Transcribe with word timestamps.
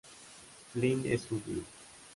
Flynn 0.71 1.05
es 1.05 1.27
judío. 1.29 1.61